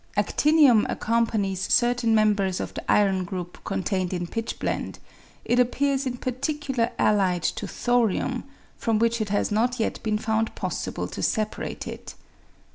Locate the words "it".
5.45-5.59, 9.21-9.29, 11.87-12.15